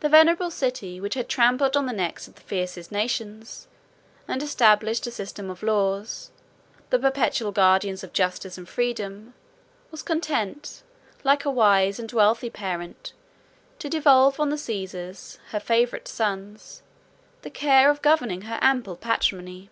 [0.00, 3.68] The venerable city, which had trampled on the necks of the fiercest nations,
[4.26, 6.32] and established a system of laws,
[6.90, 9.34] the perpetual guardians of justice and freedom,
[9.92, 10.82] was content,
[11.22, 13.12] like a wise and wealthy parent,
[13.78, 16.82] to devolve on the Caesars, her favorite sons,
[17.42, 19.70] the care of governing her ample patrimony.